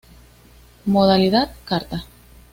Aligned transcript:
Modalidad: 0.87 1.53
carta. 1.63 2.05